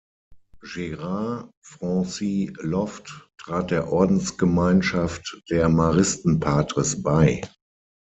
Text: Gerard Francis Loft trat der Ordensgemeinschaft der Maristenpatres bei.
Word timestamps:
Gerard 0.63 1.51
Francis 1.63 2.49
Loft 2.61 3.13
trat 3.37 3.69
der 3.69 3.91
Ordensgemeinschaft 3.91 5.43
der 5.51 5.69
Maristenpatres 5.69 7.03
bei. 7.03 7.41